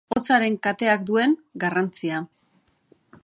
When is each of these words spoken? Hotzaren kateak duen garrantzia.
Hotzaren 0.17 0.55
kateak 0.67 1.03
duen 1.09 1.37
garrantzia. 1.65 2.25